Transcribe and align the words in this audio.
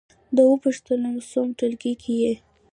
ده 0.35 0.41
وپوښتلم: 0.51 1.15
څووم 1.29 1.49
ټولګي 1.57 1.93
کې 2.01 2.13
یې؟ 2.23 2.33